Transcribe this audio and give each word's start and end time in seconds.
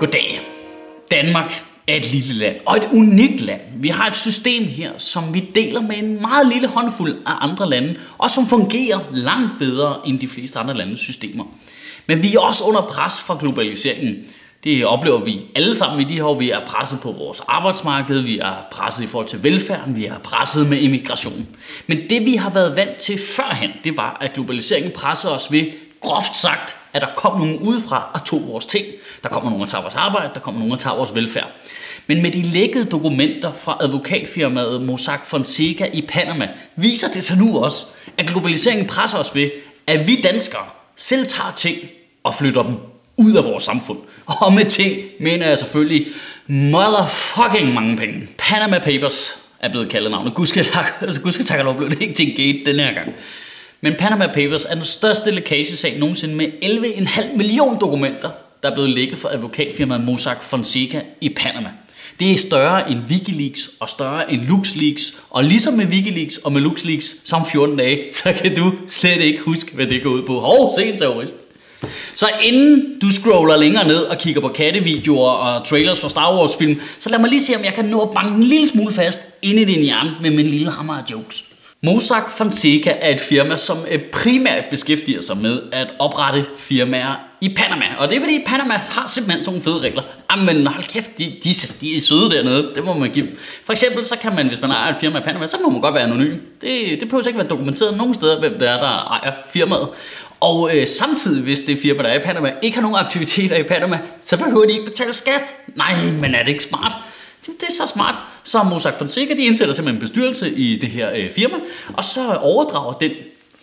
Goddag. 0.00 0.40
Danmark 1.10 1.64
er 1.88 1.96
et 1.96 2.12
lille 2.12 2.34
land, 2.34 2.56
og 2.66 2.76
et 2.76 2.88
unikt 2.92 3.40
land. 3.40 3.60
Vi 3.76 3.88
har 3.88 4.06
et 4.06 4.16
system 4.16 4.64
her, 4.64 4.90
som 4.96 5.34
vi 5.34 5.48
deler 5.54 5.80
med 5.80 5.96
en 5.96 6.20
meget 6.20 6.46
lille 6.52 6.68
håndfuld 6.68 7.16
af 7.26 7.32
andre 7.40 7.70
lande, 7.70 7.96
og 8.18 8.30
som 8.30 8.46
fungerer 8.46 8.98
langt 9.12 9.58
bedre 9.58 9.96
end 10.06 10.20
de 10.20 10.28
fleste 10.28 10.58
andre 10.58 10.74
landes 10.74 11.00
systemer. 11.00 11.44
Men 12.06 12.22
vi 12.22 12.34
er 12.34 12.40
også 12.40 12.64
under 12.64 12.80
pres 12.80 13.20
fra 13.20 13.36
globaliseringen. 13.40 14.16
Det 14.64 14.86
oplever 14.86 15.24
vi 15.24 15.40
alle 15.54 15.74
sammen 15.74 16.00
i 16.00 16.04
de 16.04 16.14
her 16.14 16.24
år. 16.24 16.38
Vi 16.38 16.50
er 16.50 16.66
presset 16.66 17.00
på 17.00 17.12
vores 17.12 17.42
arbejdsmarked, 17.48 18.20
vi 18.20 18.38
er 18.38 18.54
presset 18.70 19.04
i 19.04 19.06
forhold 19.06 19.28
til 19.28 19.44
velfærden, 19.44 19.96
vi 19.96 20.06
er 20.06 20.18
presset 20.18 20.68
med 20.68 20.78
immigration. 20.78 21.46
Men 21.86 21.98
det 22.10 22.26
vi 22.26 22.34
har 22.34 22.50
været 22.50 22.76
vant 22.76 22.96
til 22.96 23.18
førhen, 23.36 23.70
det 23.84 23.96
var, 23.96 24.18
at 24.20 24.32
globaliseringen 24.32 24.92
pressede 24.92 25.34
os 25.34 25.52
ved, 25.52 25.66
groft 26.00 26.36
sagt, 26.36 26.76
at 26.92 27.02
der 27.02 27.08
kom 27.16 27.38
nogen 27.38 27.58
udefra 27.58 28.10
og 28.14 28.24
tog 28.24 28.48
vores 28.48 28.66
ting. 28.66 28.86
Der 29.22 29.28
kommer 29.28 29.50
nogen 29.50 29.62
og 29.62 29.68
tager 29.68 29.82
vores 29.82 29.94
arbejde, 29.94 30.30
der 30.34 30.40
kommer 30.40 30.58
nogen 30.58 30.72
og 30.72 30.78
tager 30.78 30.96
vores 30.96 31.14
velfærd. 31.14 31.50
Men 32.06 32.22
med 32.22 32.30
de 32.30 32.42
lækkede 32.42 32.84
dokumenter 32.84 33.52
fra 33.52 33.76
advokatfirmaet 33.80 34.82
Mossack 34.82 35.26
Fonseca 35.26 35.88
i 35.92 36.02
Panama, 36.08 36.48
viser 36.76 37.08
det 37.08 37.24
sig 37.24 37.38
nu 37.38 37.58
også, 37.58 37.86
at 38.18 38.26
globaliseringen 38.26 38.86
presser 38.86 39.18
os 39.18 39.34
ved, 39.34 39.50
at 39.86 40.08
vi 40.08 40.20
danskere 40.20 40.64
selv 40.96 41.26
tager 41.26 41.52
ting 41.52 41.78
og 42.24 42.34
flytter 42.34 42.62
dem 42.62 42.76
ud 43.16 43.34
af 43.34 43.44
vores 43.44 43.62
samfund. 43.62 43.98
Og 44.26 44.52
med 44.52 44.64
ting 44.64 45.00
mener 45.20 45.48
jeg 45.48 45.58
selvfølgelig 45.58 46.06
motherfucking 46.46 47.74
mange 47.74 47.96
penge. 47.96 48.28
Panama 48.38 48.78
Papers 48.78 49.38
er 49.60 49.68
blevet 49.68 49.88
kaldet 49.88 50.10
navnet. 50.10 50.34
Gud 50.34 50.46
skal 50.46 50.64
takke 50.64 50.92
altså, 51.06 51.62
lov, 51.62 51.76
blev 51.76 51.90
det 51.90 52.00
ikke 52.00 52.14
til 52.14 52.28
en 52.28 52.36
gate 52.36 52.72
den 52.72 52.80
her 52.80 52.94
gang. 52.94 53.14
Men 53.80 53.94
Panama 53.98 54.26
Papers 54.26 54.64
er 54.64 54.74
den 54.74 54.84
største 54.84 55.30
lækagesag 55.30 55.98
nogensinde 55.98 56.34
med 56.34 56.46
11,5 56.64 57.36
millioner 57.36 57.78
dokumenter, 57.78 58.30
der 58.62 58.70
er 58.70 58.74
blevet 58.74 58.90
lækket 58.90 59.18
for 59.18 59.28
advokatfirmaet 59.28 60.04
Mossack 60.04 60.42
Fonseca 60.42 61.02
i 61.20 61.28
Panama. 61.28 61.68
Det 62.20 62.32
er 62.32 62.36
større 62.36 62.90
end 62.90 63.00
Wikileaks 63.10 63.70
og 63.80 63.88
større 63.88 64.32
end 64.32 64.42
LuxLeaks. 64.42 65.14
Og 65.30 65.44
ligesom 65.44 65.74
med 65.74 65.86
Wikileaks 65.86 66.36
og 66.36 66.52
med 66.52 66.60
LuxLeaks, 66.60 67.16
som 67.24 67.46
14 67.46 67.76
dage, 67.76 67.98
så 68.12 68.32
kan 68.42 68.56
du 68.56 68.72
slet 68.88 69.20
ikke 69.20 69.40
huske, 69.40 69.74
hvad 69.74 69.86
det 69.86 70.02
går 70.02 70.10
ud 70.10 70.22
på. 70.22 70.40
Hov, 70.40 70.72
se 70.76 70.84
en 70.84 70.98
terrorist. 70.98 71.36
Så 72.14 72.28
inden 72.42 72.98
du 73.02 73.10
scroller 73.10 73.56
længere 73.56 73.86
ned 73.88 74.02
og 74.02 74.18
kigger 74.18 74.40
på 74.40 74.48
kattevideoer 74.48 75.30
og 75.30 75.66
trailers 75.66 76.00
for 76.00 76.08
Star 76.08 76.38
Wars 76.38 76.56
film, 76.58 76.80
så 76.98 77.08
lad 77.08 77.18
mig 77.18 77.30
lige 77.30 77.42
se, 77.42 77.56
om 77.56 77.64
jeg 77.64 77.74
kan 77.74 77.84
nå 77.84 78.00
at 78.00 78.10
banke 78.14 78.36
en 78.36 78.42
lille 78.42 78.68
smule 78.68 78.92
fast 78.92 79.20
ind 79.42 79.58
i 79.58 79.64
din 79.64 79.82
hjerne 79.82 80.16
med 80.20 80.30
min 80.30 80.46
lille 80.46 80.70
hammer 80.70 80.94
af 80.94 81.02
jokes. 81.10 81.44
Mossack 81.82 82.30
Fonseca 82.30 82.90
er 83.00 83.10
et 83.14 83.20
firma, 83.20 83.56
som 83.56 83.78
eh, 83.88 84.00
primært 84.12 84.64
beskæftiger 84.70 85.20
sig 85.20 85.36
med 85.36 85.62
at 85.72 85.88
oprette 85.98 86.44
firmaer 86.56 87.14
i 87.40 87.54
Panama. 87.56 87.84
Og 87.98 88.08
det 88.08 88.16
er 88.16 88.20
fordi, 88.20 88.44
Panama 88.46 88.74
har 88.74 89.06
simpelthen 89.06 89.44
sådan 89.44 89.60
nogle 89.60 89.64
fede 89.64 89.88
regler. 89.88 90.02
Jamen 90.30 90.66
hold 90.66 90.84
kæft, 90.84 91.18
de, 91.18 91.24
de, 91.24 91.50
de 91.80 91.96
er 91.96 92.00
søde 92.00 92.30
dernede. 92.30 92.70
Det 92.74 92.84
må 92.84 92.94
man 92.94 93.10
give 93.10 93.28
For 93.64 93.72
eksempel, 93.72 94.04
så 94.04 94.16
kan 94.16 94.34
man, 94.34 94.48
hvis 94.48 94.60
man 94.60 94.70
ejer 94.70 94.90
et 94.90 94.96
firma 95.00 95.18
i 95.18 95.22
Panama, 95.22 95.46
så 95.46 95.56
må 95.64 95.70
man 95.70 95.80
godt 95.80 95.94
være 95.94 96.02
anonym. 96.02 96.38
Det, 96.60 97.00
det 97.00 97.08
behøver 97.08 97.26
ikke 97.26 97.38
være 97.38 97.48
dokumenteret 97.48 97.96
nogen 97.96 98.14
steder, 98.14 98.40
hvem 98.40 98.58
det 98.58 98.68
er, 98.68 98.76
der 98.76 99.20
ejer 99.22 99.32
firmaet. 99.52 99.88
Og 100.40 100.70
øh, 100.76 100.86
samtidig, 100.86 101.42
hvis 101.42 101.60
det 101.60 101.78
firma, 101.78 102.02
der 102.02 102.08
er 102.08 102.20
i 102.20 102.22
Panama, 102.24 102.52
ikke 102.62 102.74
har 102.74 102.82
nogen 102.82 102.96
aktiviteter 102.96 103.56
i 103.56 103.62
Panama, 103.62 103.98
så 104.22 104.36
behøver 104.36 104.66
de 104.66 104.72
ikke 104.72 104.84
betale 104.84 105.12
skat. 105.12 105.54
Nej, 105.76 105.94
men 106.20 106.34
er 106.34 106.42
det 106.42 106.48
ikke 106.48 106.64
smart? 106.64 106.92
Det, 107.46 107.60
det 107.60 107.68
er 107.68 107.72
så 107.72 107.86
smart. 107.86 108.14
Så 108.44 108.62
Mossack 108.62 108.98
Fonseca, 108.98 109.34
de 109.34 109.42
indsætter 109.42 109.74
simpelthen 109.74 109.96
en 109.96 110.00
bestyrelse 110.00 110.50
i 110.50 110.76
det 110.76 110.88
her 110.88 111.10
øh, 111.16 111.30
firma, 111.30 111.54
og 111.92 112.04
så 112.04 112.34
overdrager 112.34 112.92
den 112.92 113.10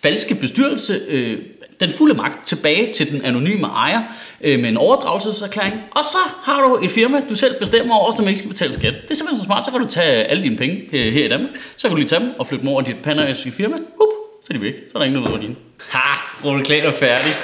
falske 0.02 0.34
bestyrelse 0.34 1.00
øh, 1.08 1.38
den 1.80 1.92
fulde 1.92 2.14
magt 2.14 2.46
tilbage 2.46 2.92
til 2.92 3.10
den 3.10 3.24
anonyme 3.24 3.66
ejer 3.66 4.02
øh, 4.40 4.60
med 4.60 4.68
en 4.68 4.76
overdragelseserklæring. 4.76 5.74
Og 5.90 6.04
så 6.04 6.18
har 6.42 6.62
du 6.62 6.84
et 6.84 6.90
firma, 6.90 7.22
du 7.28 7.34
selv 7.34 7.58
bestemmer 7.58 7.94
over, 7.94 8.12
som 8.12 8.28
ikke 8.28 8.38
skal 8.38 8.48
betale 8.48 8.72
skat. 8.72 8.94
Det 9.02 9.10
er 9.10 9.14
simpelthen 9.14 9.38
så 9.38 9.44
smart. 9.44 9.64
Så 9.64 9.70
kan 9.70 9.80
du 9.80 9.86
tage 9.86 10.20
øh, 10.20 10.30
alle 10.30 10.42
dine 10.42 10.56
penge 10.56 10.88
øh, 10.92 11.12
her 11.12 11.24
i 11.24 11.28
Danmark. 11.28 11.50
Så 11.76 11.88
kan 11.88 11.90
du 11.90 11.96
lige 11.96 12.08
tage 12.08 12.20
dem 12.20 12.32
og 12.38 12.46
flytte 12.46 12.62
dem 12.62 12.68
over 12.68 12.82
i 12.82 12.84
dit 12.84 12.96
panariske 13.02 13.52
firma. 13.52 13.76
Hup, 13.76 14.08
så 14.42 14.46
er 14.50 14.54
de 14.54 14.60
væk. 14.60 14.74
Så 14.76 14.92
er 14.94 14.98
der 14.98 15.06
ingen, 15.06 15.22
der 15.22 15.28
ved, 15.28 15.38
hvor 15.38 15.46
dine. 15.46 15.56
Ha, 15.88 15.98
Rune 16.44 16.64
Klan 16.64 16.84
er 16.84 16.92
færdig. 16.92 17.34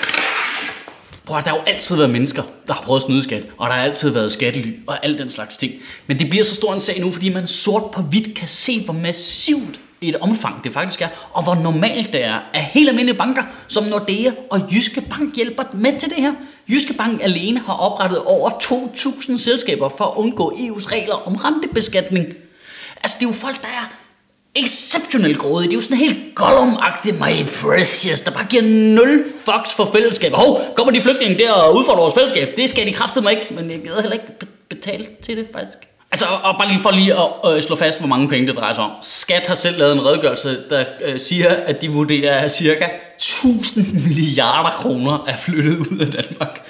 Prøv 1.26 1.38
at, 1.38 1.44
der 1.44 1.50
har 1.50 1.56
jo 1.58 1.62
altid 1.66 1.96
været 1.96 2.10
mennesker, 2.10 2.42
der 2.66 2.72
har 2.72 2.82
prøvet 2.82 3.00
at 3.00 3.02
snyde 3.02 3.22
skat, 3.22 3.46
og 3.58 3.68
der 3.68 3.74
har 3.74 3.82
altid 3.82 4.10
været 4.10 4.32
skattely 4.32 4.72
og 4.86 5.04
alt 5.04 5.18
den 5.18 5.30
slags 5.30 5.56
ting. 5.56 5.72
Men 6.06 6.18
det 6.18 6.30
bliver 6.30 6.44
så 6.44 6.54
stor 6.54 6.74
en 6.74 6.80
sag 6.80 7.00
nu, 7.00 7.10
fordi 7.10 7.28
man 7.28 7.46
sort 7.46 7.90
på 7.90 8.02
hvidt 8.02 8.34
kan 8.34 8.48
se, 8.48 8.84
hvor 8.84 8.94
massivt 8.94 9.80
et 10.00 10.16
omfang 10.16 10.64
det 10.64 10.72
faktisk 10.72 11.02
er, 11.02 11.08
og 11.32 11.42
hvor 11.42 11.54
normalt 11.54 12.12
det 12.12 12.24
er, 12.24 12.38
at 12.54 12.62
helt 12.62 12.88
almindelige 12.88 13.18
banker 13.18 13.42
som 13.68 13.84
Nordea 13.84 14.30
og 14.50 14.60
Jyske 14.72 15.00
Bank 15.00 15.36
hjælper 15.36 15.62
med 15.74 15.98
til 15.98 16.08
det 16.08 16.18
her. 16.18 16.32
Jyske 16.70 16.94
Bank 16.94 17.22
alene 17.22 17.60
har 17.60 17.74
oprettet 17.74 18.18
over 18.24 18.50
2.000 18.50 19.38
selskaber 19.38 19.88
for 19.88 20.04
at 20.04 20.12
undgå 20.16 20.50
EU's 20.50 20.92
regler 20.92 21.26
om 21.26 21.34
rentebeskatning. 21.34 22.26
Altså 22.96 23.16
det 23.20 23.26
er 23.26 23.28
jo 23.28 23.32
folk, 23.32 23.62
der 23.62 23.68
er 23.68 24.03
exceptionelt 24.56 25.38
grådig. 25.38 25.70
Det 25.70 25.72
er 25.72 25.76
jo 25.76 25.80
sådan 25.80 25.96
helt 25.96 26.34
gollum 26.34 26.78
my 27.12 27.46
precious, 27.62 28.20
der 28.20 28.30
bare 28.30 28.44
giver 28.44 28.62
nul 28.62 29.24
fucks 29.44 29.74
for 29.74 29.90
fællesskab. 29.92 30.32
Hov, 30.32 30.60
kommer 30.76 30.92
de 30.92 31.00
flygtninge 31.00 31.38
der 31.38 31.52
og 31.52 31.76
udfordrer 31.76 32.00
vores 32.00 32.14
fællesskab? 32.14 32.48
Det 32.56 32.70
skal 32.70 32.86
de 32.86 32.92
kraftedeme 32.92 33.30
ikke, 33.30 33.46
men 33.50 33.70
jeg 33.70 33.80
gider 33.82 34.00
heller 34.00 34.12
ikke 34.12 34.26
betale 34.68 35.06
til 35.22 35.36
det 35.36 35.48
faktisk. 35.52 35.78
Altså, 36.12 36.26
og 36.42 36.54
bare 36.58 36.68
lige 36.68 36.80
for 36.80 36.90
lige 36.90 37.14
at 37.14 37.56
øh, 37.56 37.62
slå 37.62 37.76
fast, 37.76 37.98
hvor 37.98 38.08
mange 38.08 38.28
penge 38.28 38.46
det 38.46 38.56
drejer 38.56 38.74
sig 38.74 38.84
om. 38.84 38.90
Skat 39.02 39.46
har 39.46 39.54
selv 39.54 39.78
lavet 39.78 39.92
en 39.92 40.06
redegørelse, 40.06 40.58
der 40.70 40.84
øh, 41.04 41.18
siger, 41.18 41.50
at 41.50 41.82
de 41.82 41.88
vurderer, 41.88 42.38
at 42.38 42.52
cirka 42.52 42.84
1000 43.14 43.92
milliarder 43.92 44.70
kroner 44.70 45.24
er 45.28 45.36
flyttet 45.36 45.76
ud 45.76 45.98
af 45.98 46.06
Danmark. 46.06 46.60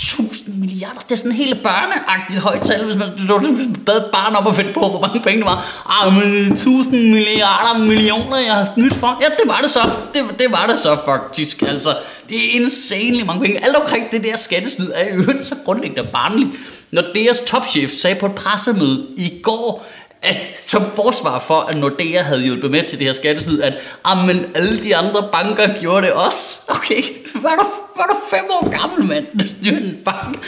1000 0.00 0.60
milliarder, 0.60 1.00
det 1.00 1.12
er 1.12 1.16
sådan 1.16 1.30
en 1.30 1.36
helt 1.36 1.62
børneagtigt 1.62 2.40
højt 2.40 2.60
tal, 2.60 2.84
hvis 2.84 2.96
man, 2.96 3.08
hvis 3.16 3.28
man 3.28 3.74
bad 3.86 3.96
et 3.96 4.04
barn 4.12 4.36
op 4.36 4.46
og 4.46 4.54
finde 4.54 4.72
på, 4.72 4.80
hvor 4.80 5.00
mange 5.00 5.20
penge 5.20 5.38
det 5.38 5.46
var. 5.46 5.84
Ah, 5.88 6.12
men 6.12 6.52
1000 6.52 6.90
milliarder 7.10 7.78
millioner, 7.78 8.38
jeg 8.38 8.54
har 8.54 8.64
snydt 8.74 8.94
for. 8.94 9.18
Ja, 9.22 9.26
det 9.26 9.48
var 9.50 9.60
det 9.60 9.70
så. 9.70 9.80
Det, 10.14 10.24
det 10.38 10.52
var 10.52 10.66
det 10.66 10.78
så 10.78 10.98
faktisk. 11.04 11.62
Altså, 11.62 11.96
det 12.28 12.36
er 12.36 12.60
insanely 12.60 13.22
mange 13.22 13.42
penge. 13.42 13.64
Alt 13.64 13.76
omkring 13.76 14.04
det 14.12 14.24
der 14.24 14.36
skattesnyd 14.36 14.90
er 14.94 15.14
jo 15.14 15.22
så 15.44 15.54
grundlæggende 15.64 16.08
barnligt. 16.12 16.50
Når 16.90 17.02
deres 17.14 17.40
topchef 17.40 17.90
sagde 17.90 18.16
på 18.20 18.26
et 18.26 18.34
pressemøde 18.34 19.06
i 19.16 19.40
går, 19.42 19.86
at 20.22 20.40
som 20.64 20.82
forsvar 20.94 21.38
for, 21.38 21.60
at 21.60 21.76
Nordea 21.76 22.22
havde 22.22 22.42
hjulpet 22.42 22.70
med 22.70 22.82
til 22.82 22.98
det 22.98 23.06
her 23.06 23.12
skattesnyd, 23.12 23.60
at 23.60 23.78
men 24.26 24.46
alle 24.54 24.78
de 24.84 24.96
andre 24.96 25.28
banker 25.32 25.80
gjorde 25.80 26.06
det 26.06 26.12
også. 26.12 26.60
Okay, 26.68 27.02
var 27.34 27.50
der 27.50 27.85
var 27.96 28.06
du 28.10 28.16
fem 28.30 28.44
år 28.50 28.80
gammel, 28.80 29.04
mand? 29.04 29.26
Du 29.40 29.48
styrer 29.48 29.76
en 29.76 29.96
bank. 30.04 30.44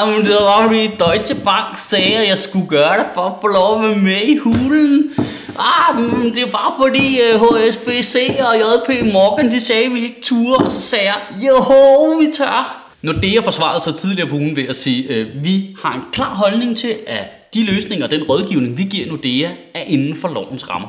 Jamen, 0.00 0.24
det 0.24 0.34
var 0.34 0.62
fordi 0.62 0.86
Deutsche 0.86 1.34
Bank 1.44 1.78
sagde, 1.78 2.16
at 2.16 2.28
jeg 2.28 2.38
skulle 2.38 2.68
gøre 2.68 2.98
det 2.98 3.06
for 3.14 3.20
at 3.20 3.32
få 3.40 3.46
lov 3.46 3.76
at 3.76 3.88
være 3.88 3.98
med 3.98 4.22
i 4.22 4.36
hulen. 4.36 5.10
Ah, 5.58 6.00
men 6.00 6.34
det 6.34 6.52
var 6.52 6.74
fordi 6.82 7.20
øh, 7.20 7.40
HSBC 7.40 8.14
og 8.40 8.56
JP 8.56 9.12
Morgan, 9.12 9.50
de 9.50 9.60
sagde, 9.60 9.84
at 9.84 9.94
vi 9.94 10.00
ikke 10.00 10.20
turde. 10.22 10.64
Og 10.64 10.70
så 10.70 10.80
sagde 10.80 11.04
jeg, 11.04 11.20
jo, 11.46 12.16
vi 12.20 12.26
tør. 12.32 12.82
Nordea 13.02 13.40
forsvarede 13.40 13.80
sig 13.80 13.94
tidligere 13.94 14.28
på 14.28 14.34
ugen 14.34 14.56
ved 14.56 14.68
at 14.68 14.76
sige, 14.76 15.10
at 15.10 15.16
øh, 15.16 15.44
vi 15.44 15.76
har 15.82 15.94
en 15.94 16.02
klar 16.12 16.34
holdning 16.34 16.76
til, 16.76 16.96
at 17.06 17.54
de 17.54 17.64
løsninger 17.64 18.04
og 18.04 18.10
den 18.10 18.22
rådgivning, 18.22 18.78
vi 18.78 18.82
giver 18.82 19.06
Nordea, 19.06 19.50
er 19.74 19.82
inden 19.86 20.16
for 20.16 20.28
lovens 20.28 20.70
rammer. 20.70 20.88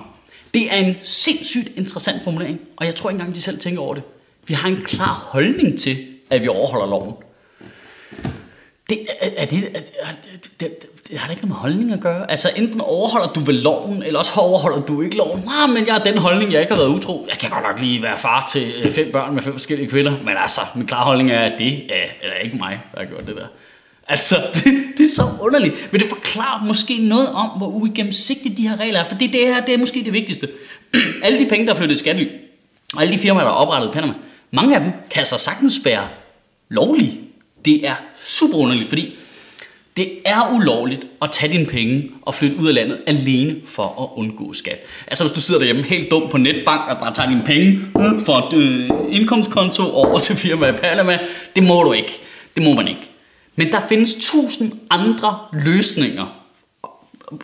Det 0.53 0.74
er 0.74 0.75
en 0.75 0.95
sindssygt 1.01 1.69
interessant 1.78 2.24
formulering, 2.24 2.59
og 2.78 2.85
jeg 2.85 2.95
tror 2.95 3.09
ikke 3.09 3.19
engang, 3.19 3.35
de 3.35 3.41
selv 3.41 3.59
tænker 3.59 3.81
over 3.81 3.94
det. 3.94 4.03
Vi 4.48 4.54
har 4.54 4.70
en 4.70 4.81
klar 4.86 5.30
holdning 5.31 5.80
til, 5.80 5.98
at 6.30 6.44
vi 6.44 6.48
overholder 6.48 6.88
loven. 6.88 7.14
Det, 8.90 9.00
er, 9.22 9.30
er 9.38 9.46
det, 9.46 9.64
er, 9.74 9.80
er, 10.02 10.12
det, 10.59 10.86
det 11.09 11.18
har 11.18 11.28
da 11.28 11.31
ikke 11.31 11.42
noget 11.42 11.50
med 11.50 11.56
holdning 11.56 11.92
at 11.92 12.00
gøre. 12.00 12.31
Altså 12.31 12.50
enten 12.56 12.81
overholder 12.81 13.28
du 13.28 13.40
vel 13.40 13.56
loven, 13.56 14.04
eller 14.04 14.20
også 14.20 14.40
overholder 14.40 14.80
du 14.80 15.02
ikke 15.02 15.18
loven. 15.18 15.42
Nej, 15.46 15.68
men 15.68 15.86
jeg 15.86 15.94
har 15.94 16.04
den 16.04 16.18
holdning, 16.18 16.51
jeg 16.51 16.62
ikke 16.62 16.74
har 16.74 16.81
været 16.81 16.95
utro. 16.95 17.25
Jeg 17.30 17.38
kan 17.38 17.50
godt 17.50 17.63
nok 17.63 17.80
lige 17.80 18.01
være 18.01 18.18
far 18.18 18.50
til 18.51 18.74
øh, 18.86 18.92
fem 18.92 19.12
børn 19.12 19.34
med 19.34 19.42
fem 19.42 19.54
forskellige 19.54 19.90
kvinder, 19.90 20.12
men 20.24 20.34
altså, 20.38 20.62
min 20.75 20.88
klare 20.88 21.06
holdning 21.06 21.31
er, 21.31 21.39
at 21.39 21.54
det 21.57 21.74
er, 21.74 22.06
er 22.22 22.39
ikke 22.39 22.57
mig, 22.57 22.80
der 22.94 23.00
har 23.00 23.06
gjort 23.06 23.28
det 23.28 23.36
der. 23.36 23.48
Altså, 24.07 24.36
det, 24.54 24.63
det 24.98 25.04
er 25.04 25.10
så 25.16 25.24
underligt. 25.42 25.89
Men 25.92 26.01
det 26.01 26.10
forklarer 26.10 26.66
måske 26.66 26.98
noget 26.98 27.30
om, 27.30 27.50
hvor 27.50 27.68
uigennemsigtige 27.68 28.56
de 28.56 28.68
her 28.68 28.80
regler 28.80 29.00
er. 29.00 29.04
For 29.04 29.18
det, 29.18 29.34
det 29.34 29.39
her, 29.39 29.66
det 29.66 29.74
er 29.74 29.78
måske 29.78 30.04
det 30.04 30.13
vigtigste. 30.13 30.50
alle 31.24 31.39
de 31.39 31.46
penge, 31.46 31.66
der 31.66 31.74
er 31.74 31.78
flyttet 31.78 31.96
i 31.96 32.00
skattely, 32.00 32.30
og 32.96 33.01
alle 33.01 33.13
de 33.13 33.19
firmaer, 33.19 33.44
der 33.44 33.51
er 33.51 33.56
oprettet 33.56 33.89
i 33.89 33.92
Panama, 33.92 34.13
mange 34.53 34.75
af 34.75 34.81
dem 34.81 34.91
kan 35.09 35.25
så 35.25 35.38
sagtens 35.38 35.81
være 35.85 36.07
lovlige. 36.69 37.19
Det 37.65 37.88
er 37.88 37.95
super 38.15 38.57
underligt, 38.57 38.89
fordi 38.89 39.15
det 39.97 40.11
er 40.25 40.53
ulovligt 40.53 41.01
at 41.21 41.31
tage 41.31 41.53
dine 41.53 41.65
penge 41.65 42.11
og 42.21 42.33
flytte 42.33 42.57
ud 42.57 42.67
af 42.67 42.73
landet 42.73 43.01
alene 43.07 43.55
for 43.65 43.83
at 43.83 44.19
undgå 44.19 44.53
skat. 44.53 44.85
Altså 45.07 45.23
hvis 45.23 45.31
du 45.31 45.41
sidder 45.41 45.59
derhjemme 45.59 45.83
helt 45.83 46.11
dum 46.11 46.29
på 46.29 46.38
netbank 46.38 46.81
og 46.89 46.97
bare 46.97 47.13
tager 47.13 47.29
dine 47.29 47.44
penge 47.45 47.67
øh, 47.71 48.25
fra 48.25 48.47
et 48.47 48.53
øh, 48.53 48.89
indkomstkonto 49.09 49.83
over 49.83 50.19
til 50.19 50.35
firma 50.35 50.67
i 50.67 50.71
Panama, 50.71 51.19
det 51.55 51.63
må 51.63 51.83
du 51.83 51.91
ikke. 51.91 52.21
Det 52.55 52.63
må 52.63 52.73
man 52.73 52.88
ikke. 52.88 53.11
Men 53.55 53.71
der 53.71 53.79
findes 53.89 54.15
tusind 54.15 54.71
andre 54.89 55.39
løsninger, 55.53 56.39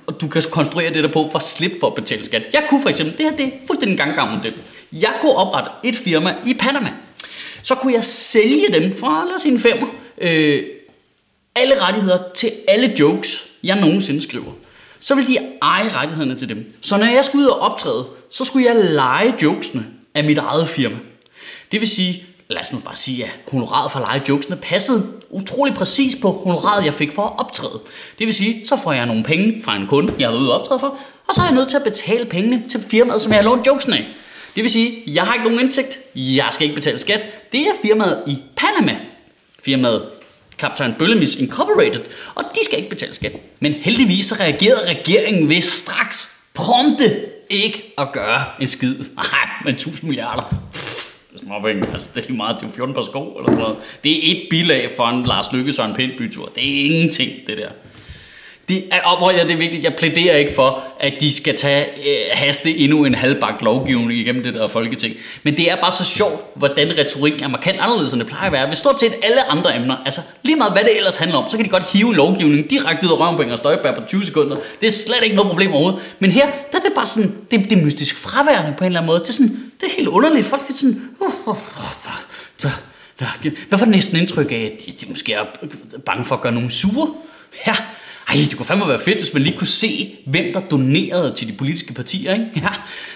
og 0.08 0.22
du 0.22 0.28
kan 0.28 0.44
konstruere 0.52 0.94
det 0.94 1.04
der 1.04 1.12
på 1.12 1.28
for 1.32 1.40
at 1.40 1.44
slippe 1.44 1.78
for 1.80 1.88
at 1.88 1.96
betale 1.96 2.26
skat. 2.26 2.44
Jeg 2.54 2.66
kunne 2.70 2.82
for 2.82 2.90
eksempel, 2.90 3.18
det 3.18 3.26
her 3.26 3.36
det 3.36 3.46
er 3.46 3.52
fuldstændig 3.68 3.98
gang 3.98 4.36
model. 4.36 4.54
Jeg 4.94 5.14
kunne 5.22 5.36
oprette 5.36 5.70
et 5.84 5.96
firma 5.96 6.36
i 6.46 6.54
Panama. 6.54 6.94
Så 7.64 7.76
kunne 7.76 7.94
jeg 7.94 8.04
sælge 8.04 8.68
dem 8.74 8.96
for, 8.98 9.26
lad 9.28 9.36
os 9.36 9.46
en 9.46 9.60
femmer, 9.60 9.88
øh, 10.18 10.64
alle 11.56 11.82
rettigheder 11.82 12.20
til 12.36 12.52
alle 12.68 12.96
jokes, 13.00 13.46
jeg 13.64 13.80
nogensinde 13.80 14.22
skriver. 14.22 14.52
Så 15.00 15.16
vil 15.16 15.28
de 15.28 15.38
eje 15.62 15.90
rettighederne 15.94 16.36
til 16.36 16.50
dem. 16.50 16.74
Så 16.82 16.98
når 16.98 17.06
jeg 17.06 17.26
skulle 17.26 17.46
ud 17.46 17.50
og 17.50 17.60
optræde, 17.60 18.06
så 18.32 18.46
skulle 18.46 18.66
jeg 18.66 18.76
lege 18.76 19.34
jokesene 19.44 19.86
af 20.16 20.24
mit 20.24 20.38
eget 20.38 20.68
firma. 20.68 20.96
Det 21.72 21.80
vil 21.80 21.90
sige, 21.90 22.24
lad 22.50 22.62
os 22.62 22.74
nu 22.74 22.80
bare 22.80 22.96
sige, 22.96 23.24
at 23.24 23.40
honoraret 23.52 23.92
for 23.92 24.00
at 24.00 24.06
lege 24.08 24.22
jokesene 24.30 24.56
passede 24.56 25.08
utrolig 25.30 25.74
præcis 25.74 26.16
på 26.22 26.32
honoraret, 26.32 26.86
jeg 26.86 26.94
fik 26.94 27.12
for 27.12 27.22
at 27.22 27.40
optræde. 27.40 27.80
Det 28.20 28.28
vil 28.28 28.34
sige, 28.34 28.68
så 28.68 28.76
får 28.76 28.94
jeg 28.94 29.06
nogle 29.06 29.24
penge 29.24 29.62
fra 29.64 29.76
en 29.76 29.88
kunde, 29.88 30.14
jeg 30.20 30.28
har 30.28 30.32
været 30.32 30.42
ude 30.42 30.54
og 30.54 30.60
optræde 30.60 30.80
for, 30.80 30.98
og 31.28 31.36
så 31.36 31.42
er 31.42 31.46
jeg 31.46 31.56
nødt 31.56 31.70
til 31.70 31.78
at 31.78 31.84
betale 31.84 32.26
pengene 32.26 32.64
til 32.70 32.84
firmaet, 32.90 33.22
som 33.22 33.32
jeg 33.32 33.40
har 33.40 33.44
lånt 33.44 33.68
jokesene 33.68 33.98
af. 33.98 34.08
Det 34.60 34.64
vil 34.64 34.72
sige, 34.72 35.04
jeg 35.08 35.24
har 35.24 35.34
ikke 35.34 35.44
nogen 35.44 35.60
indtægt, 35.60 36.00
jeg 36.16 36.48
skal 36.52 36.64
ikke 36.64 36.76
betale 36.76 37.00
skat. 37.00 37.52
Det 37.52 37.62
er 37.62 37.72
firmaet 37.82 38.24
i 38.28 38.38
Panama. 38.56 39.00
Firmaet 39.64 40.06
Captain 40.58 40.96
Bøllemis 41.00 41.36
Incorporated, 41.36 42.02
og 42.36 42.44
de 42.56 42.60
skal 42.66 42.78
ikke 42.78 42.90
betale 42.90 43.16
skat. 43.16 43.36
Men 43.60 43.74
heldigvis 43.74 44.26
så 44.26 44.36
reagerede 44.36 44.90
regeringen 44.90 45.50
ved 45.50 45.62
straks 45.62 46.40
prompte 46.54 47.26
ikke 47.50 47.94
at 47.98 48.12
gøre 48.14 48.44
en 48.62 48.68
skid. 48.68 48.96
Nej, 49.16 49.50
men 49.66 49.74
1000 49.74 50.10
milliarder. 50.10 50.56
Småpenge, 51.36 51.88
altså 51.92 52.10
det 52.16 52.30
er 52.30 52.34
meget, 52.34 52.58
det 52.62 52.68
er 52.68 52.72
14 52.72 52.96
par 52.96 53.04
sko 53.04 53.24
eller 53.24 53.50
sådan 53.50 53.60
noget. 53.60 53.78
Det 54.04 54.12
er 54.12 54.32
et 54.32 54.48
bilag 54.50 54.92
for 54.96 55.08
en 55.08 55.24
Lars 55.24 55.52
Lykke 55.54 55.74
Søren 55.74 55.94
Pind 55.94 56.12
bytur. 56.18 56.52
Det 56.56 56.64
er 56.64 56.86
ingenting, 56.86 57.32
det 57.48 57.58
der. 57.58 57.70
Det 58.70 58.84
og 59.04 59.34
ja, 59.34 59.44
det 59.44 59.52
er 59.52 59.58
vigtigt, 59.58 59.84
jeg 59.84 59.96
plæderer 59.98 60.36
ikke 60.36 60.54
for, 60.54 60.84
at 61.00 61.14
de 61.20 61.34
skal 61.34 61.58
tage 61.58 61.86
øh, 61.86 62.18
haste 62.34 62.78
endnu 62.78 63.06
en 63.06 63.16
halvbagt 63.16 63.62
lovgivning 63.62 64.20
igennem 64.20 64.44
det 64.44 64.54
der 64.54 64.68
folketing. 64.68 65.16
Men 65.44 65.58
det 65.58 65.72
er 65.72 65.76
bare 65.76 65.92
så 65.92 66.06
sjovt, 66.06 66.46
hvordan 66.56 66.98
retorik 66.98 67.42
er 67.42 67.48
markant 67.48 67.80
anderledes, 67.80 68.14
end 68.14 68.20
det 68.20 68.28
plejer 68.28 68.46
at 68.46 68.52
være. 68.52 68.68
Hvis 68.68 68.78
stort 68.78 69.00
set 69.00 69.14
alle 69.24 69.52
andre 69.52 69.76
emner, 69.76 69.98
altså 70.06 70.22
lige 70.44 70.56
meget 70.56 70.74
hvad 70.74 70.82
det 70.82 70.98
ellers 70.98 71.16
handler 71.16 71.38
om, 71.38 71.50
så 71.50 71.58
kan 71.58 71.66
de 71.66 71.70
godt 71.70 71.92
hive 71.94 72.16
lovgivningen 72.16 72.68
direkte 72.68 73.08
ud 73.08 73.12
af 73.12 73.20
røven 73.20 73.36
på 73.36 73.42
Inger 73.42 73.56
Støjberg 73.56 73.96
på 73.96 74.02
20 74.08 74.26
sekunder. 74.26 74.56
Det 74.82 74.88
er 74.88 74.92
slet 74.92 75.24
ikke 75.24 75.36
noget 75.36 75.50
problem 75.50 75.72
overhovedet. 75.72 76.16
Men 76.20 76.32
her, 76.32 76.46
der 76.46 76.78
er 76.78 76.82
det 76.82 76.92
bare 76.96 77.08
sådan, 77.08 77.36
det, 77.52 77.64
det 77.70 77.72
er 77.72 77.84
mystisk 77.86 78.18
fraværende 78.18 78.76
på 78.78 78.84
en 78.84 78.86
eller 78.86 79.00
anden 79.00 79.08
måde. 79.08 79.20
Det 79.20 79.30
er, 79.30 79.34
sådan, 79.34 79.72
det 79.82 79.88
er 79.88 79.96
helt 79.98 80.08
underligt. 80.08 80.46
Folk 80.46 80.70
er 80.70 80.74
sådan, 80.74 81.02
uh, 81.20 81.28
uh, 81.28 81.48
uh, 81.48 81.56
uh, 81.56 82.66
uh, 82.66 82.72
hvad 83.18 83.52
Hvorfor 83.70 83.86
næsten 83.86 84.18
indtryk 84.18 84.52
af, 84.52 84.72
at 84.74 84.86
de, 84.86 84.92
de 84.92 85.10
måske 85.10 85.34
er 85.34 85.46
bange 86.06 86.24
for 86.24 86.36
at 86.36 86.42
gøre 86.42 86.54
nogen 86.54 86.70
sure? 86.70 87.14
Ja, 87.68 87.76
ej, 88.30 88.36
det 88.50 88.58
kunne 88.58 88.66
fandme 88.66 88.88
være 88.88 89.00
fedt, 89.00 89.18
hvis 89.18 89.34
man 89.34 89.44
lige 89.44 89.58
kunne 89.58 89.68
se, 89.68 90.16
hvem 90.26 90.54
der 90.54 90.60
donerede 90.60 91.34
til 91.34 91.48
de 91.48 91.54
politiske 91.54 91.94
partier, 91.94 92.34
ikke? 92.34 92.52
Ja, 92.56 92.70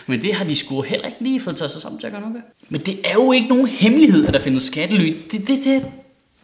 men 0.08 0.22
det 0.22 0.34
har 0.34 0.46
de 0.46 0.56
sgu 0.56 0.82
heller 0.82 1.06
ikke 1.06 1.24
lige 1.24 1.40
fået 1.40 1.56
taget 1.56 1.72
sig 1.72 1.82
sammen 1.82 2.00
til 2.00 2.08
at 2.08 2.14
gøre 2.14 2.22
noget 2.22 2.44
Men 2.70 2.82
det 2.82 3.00
er 3.04 3.14
jo 3.14 3.32
ikke 3.32 3.48
nogen 3.48 3.68
hemmelighed, 3.68 4.28
at 4.28 4.34
der 4.34 4.40
findes 4.40 4.64
skattely. 4.64 5.18
Det, 5.32 5.48
det, 5.48 5.64
det, 5.64 5.86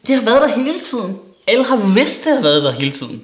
det 0.07 0.15
har 0.15 0.21
været 0.21 0.41
der 0.41 0.63
hele 0.63 0.79
tiden. 0.79 1.17
Alle 1.47 1.65
har 1.65 1.93
vidst, 1.93 2.25
det 2.25 2.33
har 2.33 2.41
været 2.41 2.63
der 2.63 2.71
hele 2.71 2.91
tiden. 2.91 3.23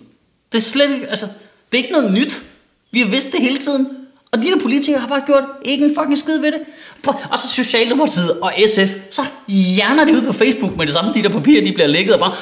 Det 0.51 0.57
er 0.57 0.61
slet 0.61 0.93
ikke, 0.93 1.07
altså, 1.07 1.25
det 1.71 1.79
er 1.79 1.83
ikke 1.83 1.91
noget 1.91 2.13
nyt. 2.13 2.43
Vi 2.91 2.99
har 2.99 3.07
vidst 3.07 3.31
det 3.31 3.41
hele 3.41 3.57
tiden. 3.57 3.87
Og 4.35 4.43
de 4.43 4.47
der 4.47 4.59
politikere 4.61 4.99
har 4.99 5.07
bare 5.07 5.21
gjort 5.25 5.43
ikke 5.65 5.85
en 5.85 5.95
fucking 5.99 6.17
skid 6.17 6.39
ved 6.39 6.51
det. 6.51 6.59
Og 7.31 7.39
så 7.39 7.47
Socialdemokratiet 7.47 8.31
og 8.31 8.53
SF, 8.67 8.95
så 9.11 9.21
hjerner 9.47 10.05
de 10.05 10.11
ud 10.11 10.21
på 10.21 10.33
Facebook 10.33 10.77
med 10.77 10.85
det 10.85 10.93
samme, 10.93 11.13
de 11.13 11.23
der 11.23 11.29
papirer, 11.29 11.65
de 11.65 11.71
bliver 11.71 11.87
lækket 11.87 12.13
og 12.13 12.19
bare, 12.19 12.33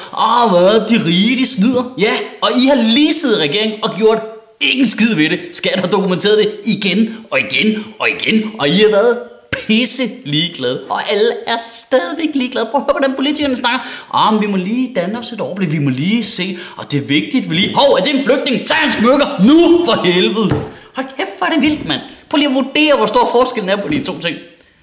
åh, 0.44 0.50
hvad, 0.50 0.88
de 0.88 1.04
rige, 1.06 1.36
de 1.36 1.46
snyder. 1.46 1.94
Ja, 1.98 2.12
og 2.42 2.50
I 2.62 2.66
har 2.66 2.74
lige 2.74 3.12
siddet 3.12 3.38
i 3.38 3.40
regering 3.40 3.72
og 3.84 3.94
gjort 3.96 4.18
ikke 4.60 4.80
en 4.80 4.86
skid 4.86 5.14
ved 5.14 5.30
det. 5.30 5.40
Skat 5.52 5.80
har 5.80 5.86
dokumenteret 5.86 6.38
det 6.38 6.52
igen 6.64 7.16
og 7.30 7.38
igen 7.40 7.84
og 7.98 8.08
igen, 8.08 8.50
og 8.58 8.68
I 8.68 8.72
har 8.72 8.88
været 8.90 9.18
pisse 9.66 10.10
ligeglade. 10.24 10.80
Og 10.90 11.10
alle 11.10 11.30
er 11.46 11.56
stadigvæk 11.60 12.34
ligeglade. 12.34 12.66
Prøv 12.70 12.80
at 12.80 12.84
høre, 12.84 12.98
hvordan 12.98 13.16
politikerne 13.16 13.56
snakker. 13.56 13.80
Ah, 14.14 14.32
men 14.34 14.42
vi 14.42 14.46
må 14.46 14.56
lige 14.56 14.94
danne 14.96 15.18
os 15.18 15.32
et 15.32 15.40
overblik. 15.40 15.72
Vi 15.72 15.78
må 15.78 15.90
lige 15.90 16.24
se. 16.24 16.58
Og 16.76 16.92
det 16.92 17.02
er 17.02 17.04
vigtigt, 17.04 17.50
vi 17.50 17.54
lige... 17.54 17.74
Hov, 17.74 17.94
er 17.94 18.02
det 18.02 18.14
en 18.14 18.24
flygtning? 18.24 18.66
Tag 18.66 18.76
en 18.84 18.92
smykker 18.92 19.44
nu 19.46 19.84
for 19.84 20.02
helvede. 20.04 20.64
Hold 20.94 21.06
kæft, 21.16 21.38
hvor 21.38 21.46
er 21.46 21.50
det 21.50 21.62
vildt, 21.62 21.86
mand. 21.86 22.00
Prøv 22.28 22.38
lige 22.38 22.48
at 22.48 22.54
vurdere, 22.54 22.96
hvor 22.96 23.06
stor 23.06 23.28
forskellen 23.32 23.70
er 23.70 23.76
på 23.76 23.88
de 23.88 24.04
to 24.04 24.18
ting. 24.18 24.36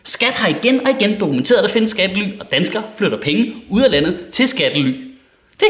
Skat 0.03 0.33
har 0.33 0.47
igen 0.47 0.87
og 0.87 0.91
igen 1.01 1.19
dokumenteret, 1.19 1.57
at 1.57 1.63
der 1.63 1.69
findes 1.69 1.89
skattely, 1.89 2.39
og 2.39 2.51
danskere 2.51 2.83
flytter 2.97 3.17
penge 3.17 3.53
ud 3.69 3.81
af 3.81 3.91
landet 3.91 4.17
til 4.31 4.47
skattely. 4.47 4.95
Det... 5.59 5.67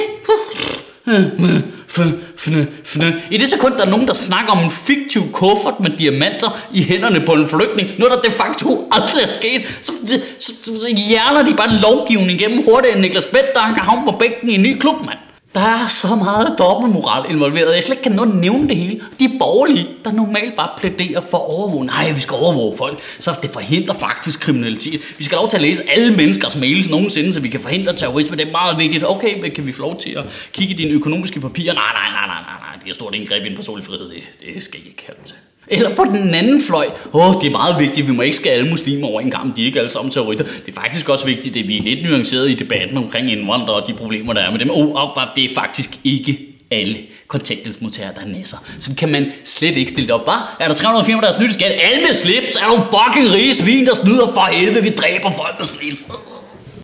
I 3.31 3.38
det 3.38 3.49
sekund, 3.49 3.73
der 3.73 3.85
er 3.85 3.89
nogen, 3.89 4.07
der 4.07 4.13
snakker 4.13 4.51
om 4.51 4.63
en 4.63 4.71
fiktiv 4.71 5.21
kuffert 5.31 5.79
med 5.79 5.89
diamanter 5.97 6.59
i 6.73 6.83
hænderne 6.83 7.25
på 7.25 7.31
en 7.31 7.47
flygtning, 7.47 7.89
noget 7.99 8.13
der 8.13 8.29
de 8.29 8.31
facto 8.31 8.88
aldrig 8.91 9.23
er 9.23 9.27
sket, 9.27 9.67
så, 9.81 9.93
så, 10.39 10.53
så 10.65 10.88
hjerner 11.07 11.43
de 11.43 11.53
bare 11.53 11.73
en 11.73 11.79
lovgivning 11.79 12.41
igennem 12.41 12.63
hurtigere 12.63 12.95
end 12.95 13.01
Niklas 13.01 13.25
Bent, 13.25 13.53
der 13.53 13.73
kan 13.73 13.75
ham 13.75 14.05
på 14.05 14.17
bænken 14.19 14.49
i 14.49 14.53
en 14.55 14.61
ny 14.61 14.79
klub, 14.79 15.05
mand. 15.05 15.17
Der 15.53 15.62
er 15.62 15.88
så 15.88 16.15
meget 16.15 16.56
dobbeltmoral 16.57 17.31
involveret. 17.31 17.75
Jeg 17.75 17.83
slet 17.83 17.95
ikke 17.95 18.03
kan 18.03 18.12
nå 18.12 18.21
at 18.21 18.36
nævne 18.36 18.68
det 18.69 18.77
hele. 18.77 19.01
De 19.19 19.31
borgerlige, 19.39 19.88
der 20.06 20.12
normalt 20.12 20.56
bare 20.56 20.69
plæderer 20.77 21.21
for 21.21 21.38
at 21.38 21.45
overvåge. 21.45 21.86
Nej, 21.86 22.12
vi 22.12 22.19
skal 22.19 22.36
overvåge 22.36 22.77
folk. 22.77 23.00
Så 23.19 23.39
det 23.42 23.50
forhindrer 23.50 23.95
faktisk 23.95 24.39
kriminalitet. 24.39 25.15
Vi 25.18 25.24
skal 25.24 25.36
lov 25.36 25.48
til 25.48 25.57
at 25.57 25.62
læse 25.62 25.83
alle 25.89 26.15
menneskers 26.15 26.56
mails 26.56 26.89
nogensinde, 26.89 27.33
så 27.33 27.39
vi 27.39 27.50
kan 27.50 27.59
forhindre 27.59 27.95
terrorisme. 27.95 28.38
Det 28.38 28.48
er 28.48 28.51
meget 28.51 28.80
vigtigt. 28.80 29.03
Okay, 29.07 29.42
men 29.42 29.51
kan 29.51 29.68
vi 29.68 29.71
få 29.71 29.81
lov 29.81 30.00
til 30.00 30.09
at 30.09 30.50
kigge 30.53 30.74
i 30.74 30.77
dine 30.77 30.92
økonomiske 30.92 31.39
papirer? 31.39 31.74
Nej, 31.74 31.83
nej, 31.94 32.12
nej, 32.12 32.27
nej, 32.27 32.42
nej, 32.42 32.69
nej. 32.69 32.80
Det 32.83 32.89
er 32.89 32.94
stort 32.94 33.15
indgreb 33.15 33.45
i 33.45 33.48
en 33.48 33.56
personlig 33.56 33.86
frihed. 33.86 34.09
Det, 34.09 34.24
det 34.56 34.63
skal 34.63 34.80
I 34.80 34.88
ikke 34.88 35.03
have 35.06 35.15
til. 35.25 35.36
Eller 35.67 35.95
på 35.95 36.03
den 36.03 36.35
anden 36.35 36.61
fløj, 36.61 36.87
åh, 37.13 37.27
oh, 37.29 37.41
det 37.41 37.47
er 37.47 37.51
meget 37.51 37.79
vigtigt, 37.79 38.07
vi 38.07 38.13
må 38.13 38.21
ikke 38.21 38.37
skære 38.37 38.53
alle 38.53 38.69
muslimer 38.69 39.07
over 39.07 39.21
en 39.21 39.31
kamp, 39.31 39.55
de 39.55 39.61
er 39.61 39.65
ikke 39.65 39.79
alle 39.79 39.91
sammen 39.91 40.11
terrorister. 40.11 40.43
Det 40.43 40.67
er 40.67 40.81
faktisk 40.81 41.09
også 41.09 41.25
vigtigt, 41.25 41.57
at 41.57 41.67
vi 41.67 41.77
er 41.77 41.81
lidt 41.81 42.09
nuanceret 42.09 42.49
i 42.49 42.53
debatten 42.53 42.97
omkring 42.97 43.31
indvandrere 43.31 43.81
og 43.81 43.87
de 43.87 43.93
problemer, 43.93 44.33
der 44.33 44.41
er 44.41 44.51
med 44.51 44.59
dem. 44.59 44.69
Oh, 44.69 45.17
oh, 45.17 45.23
det 45.35 45.45
er 45.45 45.49
faktisk 45.55 45.89
ikke 46.03 46.39
alle 46.71 46.97
kontanthjælpsmodtagere, 47.27 48.13
der 48.19 48.25
næsser. 48.25 48.57
Så 48.79 48.91
kan 48.97 49.09
man 49.09 49.31
slet 49.45 49.77
ikke 49.77 49.91
stille 49.91 50.07
det 50.07 50.15
op. 50.15 50.23
Hvad? 50.23 50.33
Er 50.59 50.67
der 50.67 50.75
300 50.75 51.05
firmaer, 51.05 51.21
der 51.21 51.27
er 51.27 51.37
snydt 51.37 51.53
skat? 51.53 51.71
Alle 51.71 52.01
med 52.01 52.13
slips 52.13 52.55
er 52.55 52.67
nogle 52.67 52.83
fucking 52.83 53.33
rige 53.33 53.55
svin, 53.55 53.85
der 53.85 53.95
snyder 53.95 54.33
for 54.33 54.41
helvede. 54.41 54.83
Vi 54.83 54.89
dræber 54.89 55.31
folk 55.31 55.55
med 55.59 55.65
slips. 55.65 56.01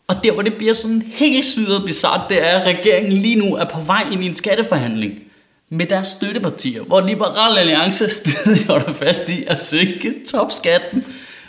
Og 0.07 0.15
der, 0.23 0.31
hvor 0.31 0.41
det 0.41 0.53
bliver 0.53 0.73
sådan 0.73 1.03
helt 1.13 1.45
syret 1.45 1.85
bizart, 1.85 2.21
det 2.29 2.37
er, 2.49 2.59
at 2.59 2.67
regeringen 2.67 3.13
lige 3.13 3.35
nu 3.35 3.55
er 3.55 3.65
på 3.65 3.79
vej 3.79 4.05
ind 4.11 4.23
i 4.23 4.27
en 4.27 4.33
skatteforhandling 4.33 5.11
med 5.71 5.85
deres 5.85 6.07
støttepartier, 6.07 6.83
hvor 6.83 7.01
Liberal 7.01 7.57
Alliance 7.57 8.09
stadig 8.19 8.65
holder 8.65 8.93
fast 8.93 9.29
i 9.29 9.43
at 9.47 9.63
sænke 9.63 10.13
topskatten. 10.31 11.05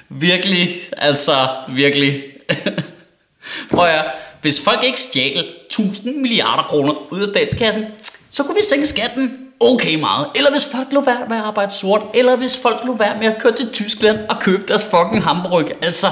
Virkelig, 0.08 0.68
altså 0.96 1.48
virkelig. 1.68 2.24
Prøv 3.70 3.86
at 3.86 4.04
hvis 4.40 4.60
folk 4.60 4.84
ikke 4.84 5.00
stjal 5.00 5.46
1000 5.66 6.16
milliarder 6.16 6.62
kroner 6.62 7.12
ud 7.12 7.20
af 7.20 7.26
statskassen, 7.26 7.86
så 8.30 8.42
kunne 8.42 8.56
vi 8.56 8.62
sænke 8.62 8.86
skatten 8.86 9.48
okay 9.60 9.94
meget. 9.94 10.26
Eller 10.36 10.50
hvis 10.50 10.66
folk 10.66 10.92
lå 10.92 11.00
være 11.00 11.26
med 11.28 11.36
at 11.36 11.42
arbejde 11.42 11.72
sort, 11.72 12.02
eller 12.14 12.36
hvis 12.36 12.58
folk 12.62 12.84
lå 12.84 12.96
være 12.96 13.18
med 13.18 13.26
at 13.26 13.42
køre 13.42 13.52
til 13.52 13.68
Tyskland 13.72 14.18
og 14.28 14.40
købe 14.40 14.64
deres 14.68 14.84
fucking 14.84 15.24
hamburg. 15.24 15.70
Altså, 15.82 16.06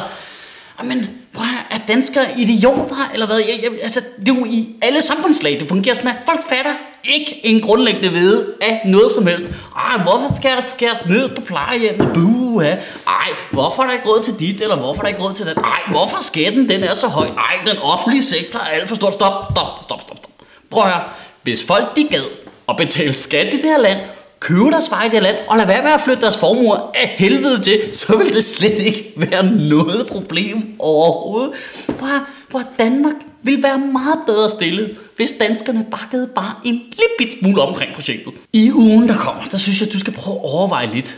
men 0.85 1.09
prøv 1.35 1.47
at, 1.71 1.81
er 1.81 1.87
danskere 1.89 2.41
idioter, 2.41 3.11
eller 3.13 3.27
hvad? 3.27 3.39
Jeg, 3.39 3.61
jeg, 3.63 3.71
altså, 3.83 4.01
det 4.21 4.29
er 4.29 4.35
jo 4.35 4.45
i 4.45 4.69
alle 4.83 5.03
samfundslag, 5.03 5.61
det 5.61 5.69
fungerer 5.69 5.95
sådan, 5.95 6.11
at 6.11 6.17
folk 6.27 6.49
fatter 6.49 6.73
ikke 7.05 7.41
en 7.47 7.61
grundlæggende 7.61 8.13
ved 8.13 8.47
af 8.63 8.83
noget 8.85 9.11
som 9.11 9.27
helst. 9.27 9.45
Ej, 9.77 10.03
hvorfor 10.03 10.37
skal 10.37 10.57
der 10.57 10.63
skæres 10.77 11.07
ned 11.07 11.29
på 11.35 11.41
plejehjemmet? 11.41 12.13
Buh, 12.15 12.65
ja. 12.65 12.77
Ej, 13.07 13.29
hvorfor 13.51 13.83
er 13.83 13.87
der 13.87 13.95
ikke 13.95 14.09
råd 14.09 14.23
til 14.23 14.35
dit, 14.41 14.63
eller 14.63 14.77
hvorfor 14.77 15.01
er 15.01 15.03
der 15.03 15.09
ikke 15.09 15.23
råd 15.23 15.33
til 15.33 15.47
det? 15.47 15.57
Ej, 15.57 15.81
hvorfor 15.91 16.23
skatten 16.23 16.69
den 16.69 16.85
er 16.85 16.95
så 16.95 17.09
høj? 17.09 17.27
Ej, 17.27 17.61
den 17.67 17.77
offentlige 17.79 18.23
sektor 18.23 18.61
er 18.61 18.65
alt 18.65 18.89
for 18.89 18.95
stor. 18.95 19.11
Stop, 19.11 19.45
stop, 19.45 19.67
stop, 19.83 20.01
stop, 20.03 20.19
stop. 20.19 20.31
Prøv 20.71 20.83
at 20.83 20.91
høre. 20.91 21.03
Hvis 21.43 21.67
folk 21.67 21.97
de 21.97 22.05
gad 22.05 22.25
at 22.69 22.77
betale 22.77 23.13
skat 23.13 23.55
i 23.55 23.57
det 23.57 23.65
her 23.65 23.79
land, 23.79 24.01
købe 24.47 24.71
deres 24.71 24.91
vej 24.91 25.05
i 25.07 25.09
det 25.09 25.23
land, 25.23 25.37
og 25.49 25.57
lade 25.57 25.69
være 25.69 25.83
med 25.83 25.91
at 25.91 26.01
flytte 26.01 26.23
deres 26.23 26.39
formuer 26.39 26.91
af 26.95 27.15
helvede 27.19 27.61
til, 27.63 27.81
så 27.93 28.17
vil 28.17 28.33
det 28.33 28.45
slet 28.45 28.79
ikke 28.79 29.13
være 29.17 29.47
noget 29.47 30.07
problem 30.07 30.77
overhovedet. 30.79 31.53
Hvor, 31.87 32.27
hvor 32.51 32.63
Danmark 32.79 33.15
vil 33.43 33.63
være 33.63 33.79
meget 33.79 34.19
bedre 34.27 34.51
stillet, 34.51 34.99
hvis 35.17 35.33
danskerne 35.41 35.87
bakkede 35.91 36.27
bare 36.35 36.55
en 36.65 36.75
lille 36.75 37.15
bit 37.19 37.39
smule 37.41 37.63
omkring 37.63 37.95
projektet. 37.95 38.33
I 38.53 38.73
ugen, 38.73 39.09
der 39.09 39.17
kommer, 39.17 39.45
der 39.45 39.59
synes 39.59 39.81
jeg, 39.81 39.93
du 39.93 39.99
skal 39.99 40.13
prøve 40.13 40.37
at 40.37 40.45
overveje 40.45 40.87
lidt. 40.87 41.17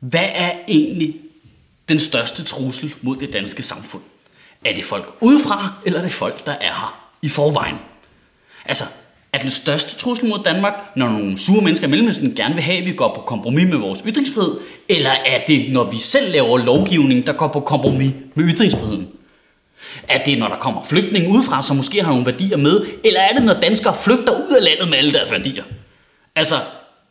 Hvad 0.00 0.28
er 0.34 0.52
egentlig 0.68 1.16
den 1.88 1.98
største 1.98 2.44
trussel 2.44 2.94
mod 3.02 3.16
det 3.16 3.32
danske 3.32 3.62
samfund? 3.62 4.02
Er 4.64 4.74
det 4.74 4.84
folk 4.84 5.14
udefra, 5.20 5.72
eller 5.84 5.98
er 5.98 6.02
det 6.02 6.12
folk, 6.12 6.46
der 6.46 6.52
er 6.52 6.72
her 6.74 7.10
i 7.22 7.28
forvejen? 7.28 7.76
Altså, 8.66 8.84
er 9.34 9.38
den 9.38 9.50
største 9.50 9.98
trussel 9.98 10.28
mod 10.28 10.38
Danmark, 10.44 10.72
når 10.96 11.08
nogle 11.08 11.38
sure 11.38 11.62
mennesker 11.62 11.86
i 11.86 11.90
Mellemøsten 11.90 12.34
gerne 12.34 12.54
vil 12.54 12.64
have, 12.64 12.78
at 12.78 12.86
vi 12.86 12.92
går 12.92 13.14
på 13.14 13.20
kompromis 13.20 13.66
med 13.68 13.78
vores 13.78 14.02
ytringsfrihed? 14.06 14.54
Eller 14.88 15.10
er 15.10 15.40
det, 15.46 15.72
når 15.72 15.90
vi 15.90 15.98
selv 15.98 16.32
laver 16.32 16.58
lovgivning, 16.58 17.26
der 17.26 17.32
går 17.32 17.48
på 17.48 17.60
kompromis 17.60 18.12
med 18.34 18.44
ytringsfriheden? 18.54 19.08
Er 20.08 20.24
det, 20.24 20.38
når 20.38 20.48
der 20.48 20.56
kommer 20.56 20.84
flygtninge 20.84 21.28
udefra, 21.28 21.62
som 21.62 21.76
måske 21.76 22.02
har 22.02 22.10
nogle 22.10 22.26
værdier 22.26 22.56
med? 22.56 22.80
Eller 23.04 23.20
er 23.20 23.32
det, 23.32 23.44
når 23.44 23.52
danskere 23.54 23.94
flygter 24.04 24.32
ud 24.32 24.56
af 24.56 24.64
landet 24.64 24.88
med 24.88 24.98
alle 24.98 25.12
deres 25.12 25.30
værdier? 25.30 25.64
Altså, 26.36 26.54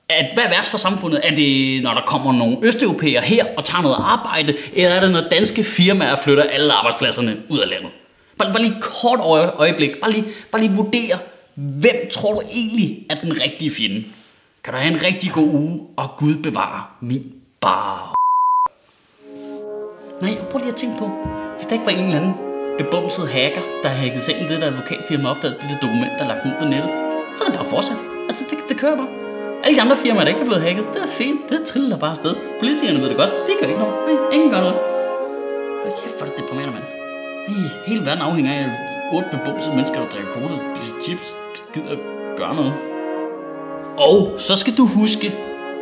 at, 0.10 0.26
hvad 0.34 0.44
er 0.44 0.50
værst 0.50 0.72
for 0.72 0.78
samfundet? 0.78 1.22
Er 1.24 1.36
det, 1.36 1.84
når 1.84 1.94
der 1.94 2.02
kommer 2.08 2.34
nogle 2.34 2.58
østeuropæere 2.64 3.22
her 3.24 3.46
og 3.58 3.66
tager 3.66 3.82
noget 3.82 3.98
arbejde? 4.00 4.56
Eller 4.74 4.90
er 4.90 5.00
det, 5.00 5.12
når 5.12 5.22
danske 5.32 5.64
firmaer 5.64 6.16
flytter 6.16 6.44
alle 6.44 6.74
arbejdspladserne 6.74 7.38
ud 7.50 7.60
af 7.60 7.70
landet? 7.70 7.90
Bare, 8.38 8.54
bare 8.54 8.64
lige 8.64 8.82
kort 8.82 9.20
øjeblik. 9.60 9.90
Bare 10.02 10.12
lige, 10.12 10.26
bare 10.52 10.62
lige 10.62 10.76
vurdere, 10.76 11.18
Hvem 11.56 11.96
tror 12.12 12.34
du 12.34 12.42
egentlig 12.52 13.06
er 13.10 13.16
den 13.16 13.42
rigtige 13.42 13.72
fjende? 13.72 14.04
Kan 14.64 14.74
du 14.74 14.80
have 14.80 14.94
en 14.94 15.04
rigtig 15.04 15.32
god 15.32 15.48
uge, 15.48 15.82
og 15.98 16.10
Gud 16.18 16.36
bevare 16.44 16.84
min 17.02 17.24
bar. 17.62 18.14
Nej, 20.22 20.38
prøv 20.50 20.60
lige 20.60 20.70
at 20.70 20.76
tænke 20.76 20.98
på, 20.98 21.08
hvis 21.56 21.66
der 21.68 21.74
ikke 21.74 21.86
var 21.86 21.92
en 21.92 22.04
eller 22.06 22.20
anden 22.22 22.34
bebumset 22.78 23.28
hacker, 23.30 23.62
der 23.84 23.90
hacket 23.90 24.24
sig 24.24 24.40
ind 24.40 24.50
det 24.50 24.62
der 24.62 24.68
advokatfirma 24.68 25.30
opdagede 25.30 25.58
det 25.62 25.70
der 25.70 25.80
dokument, 25.80 26.12
der 26.20 26.28
lagt 26.28 26.46
ud 26.46 26.52
på 26.60 26.66
nettet, 26.66 26.92
så 27.36 27.44
er 27.44 27.48
det 27.48 27.56
bare 27.56 27.70
fortsat. 27.70 27.98
Altså, 28.30 28.46
det, 28.50 28.58
det 28.70 28.78
kører 28.78 28.98
bare. 28.98 29.10
Alle 29.64 29.76
de 29.78 29.82
andre 29.82 29.98
firmaer, 29.98 30.24
der 30.24 30.32
ikke 30.32 30.42
er 30.42 30.46
blevet 30.46 30.64
hacket, 30.64 30.86
det 30.94 31.02
er 31.02 31.08
fint. 31.08 31.50
Det 31.50 31.64
triller 31.64 31.98
bare 31.98 32.12
afsted. 32.12 32.36
Politikerne 32.60 33.02
ved 33.02 33.10
det 33.10 33.18
godt. 33.18 33.32
Det 33.48 33.56
gør 33.60 33.68
ikke 33.68 33.80
noget. 33.80 33.96
Nej, 34.08 34.34
ingen 34.34 34.50
gør 34.50 34.60
noget. 34.60 34.80
Hold 35.84 35.94
kæft, 36.02 36.18
hvor 36.18 36.26
er 36.28 36.30
det 36.32 36.40
deprimerende, 36.40 36.74
mand. 36.74 37.03
Hele 37.86 38.06
verden 38.06 38.22
afhænger 38.22 38.54
af 38.54 38.66
otte 39.14 39.30
bebumsede 39.32 39.76
mennesker, 39.76 40.02
der 40.02 40.10
drikker 40.10 40.32
cola, 40.34 40.56
spiser 40.76 40.96
chips, 41.02 41.36
gider 41.74 41.96
gøre 42.38 42.56
noget. 42.56 42.74
Og 43.98 44.34
så 44.38 44.56
skal 44.56 44.74
du 44.78 44.86
huske, 44.86 45.34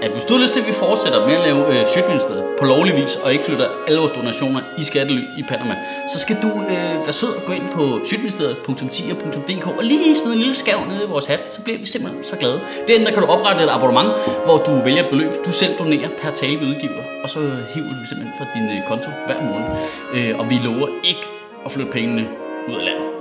at 0.01 0.12
hvis 0.12 0.25
du 0.25 0.34
har 0.34 0.41
lyst 0.41 0.53
til, 0.53 0.62
at 0.62 0.68
vi 0.68 0.72
fortsætter 0.72 1.27
med 1.27 1.36
at 1.36 1.41
lave 1.41 1.62
øh, 1.74 1.88
Sjøtministeriet 1.88 2.44
på 2.60 2.65
lovlig 2.65 2.96
vis, 2.96 3.15
og 3.15 3.32
ikke 3.32 3.44
flytter 3.44 3.68
alle 3.88 4.00
vores 4.00 4.12
donationer 4.12 4.62
i 4.77 4.84
skattely 4.84 5.24
i 5.38 5.44
Panama, 5.50 5.75
så 6.13 6.20
skal 6.20 6.38
du 6.41 6.48
øh, 6.48 6.96
være 7.06 7.13
sød 7.13 7.30
og 7.30 7.44
gå 7.46 7.53
ind 7.53 7.70
på 7.72 8.00
sjøtministeriet.10.dk 8.06 9.68
og 9.68 9.84
lige 9.84 10.15
smide 10.15 10.34
en 10.34 10.39
lille 10.39 10.56
skav 10.56 10.80
ned 10.89 11.03
i 11.08 11.10
vores 11.10 11.25
hat, 11.25 11.53
så 11.53 11.62
bliver 11.62 11.80
vi 11.80 11.86
simpelthen 11.86 12.24
så 12.24 12.36
glade. 12.36 12.60
Derinde 12.88 13.06
der 13.06 13.12
kan 13.12 13.24
du 13.24 13.27
oprette 13.27 13.63
et 13.63 13.70
abonnement, 13.70 14.12
hvor 14.46 14.58
du 14.58 14.72
vælger 14.84 15.03
et 15.03 15.10
beløb, 15.10 15.32
du 15.46 15.51
selv 15.51 15.74
donerer 15.80 16.10
per 16.22 16.32
tale 16.32 16.60
vi 16.60 16.65
udgiver, 16.65 17.03
og 17.24 17.30
så 17.30 17.39
hiver 17.74 17.94
vi 18.01 18.06
simpelthen 18.10 18.34
fra 18.38 18.46
din 18.56 18.65
øh, 18.70 18.88
konto 18.88 19.10
hver 19.25 19.41
måned. 19.41 19.68
Øh, 20.13 20.39
og 20.39 20.50
vi 20.50 20.56
lover 20.56 20.88
ikke 21.03 21.40
og 21.65 21.72
flytte 21.72 21.91
pengene 21.91 22.30
ud 22.70 22.75
af 22.75 22.86
landet. 22.86 23.12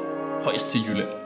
Højst 0.43 0.69
til 0.69 0.81
Jylland. 0.87 1.20